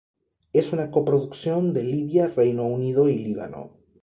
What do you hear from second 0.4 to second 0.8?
Es